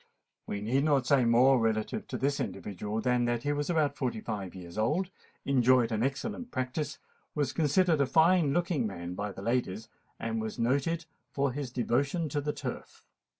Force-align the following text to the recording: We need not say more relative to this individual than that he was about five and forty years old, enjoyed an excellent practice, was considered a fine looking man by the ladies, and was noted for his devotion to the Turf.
We 0.47 0.61
need 0.61 0.83
not 0.85 1.05
say 1.05 1.25
more 1.25 1.59
relative 1.59 2.07
to 2.07 2.17
this 2.17 2.39
individual 2.39 3.01
than 3.01 3.25
that 3.25 3.43
he 3.43 3.53
was 3.53 3.69
about 3.69 3.95
five 3.99 4.15
and 4.15 4.25
forty 4.25 4.57
years 4.59 4.75
old, 4.75 5.11
enjoyed 5.45 5.91
an 5.91 6.01
excellent 6.01 6.49
practice, 6.49 6.97
was 7.35 7.53
considered 7.53 8.01
a 8.01 8.07
fine 8.07 8.51
looking 8.51 8.87
man 8.87 9.13
by 9.13 9.31
the 9.31 9.43
ladies, 9.43 9.89
and 10.19 10.41
was 10.41 10.57
noted 10.57 11.05
for 11.29 11.51
his 11.51 11.69
devotion 11.71 12.29
to 12.29 12.41
the 12.41 12.51
Turf. 12.51 13.03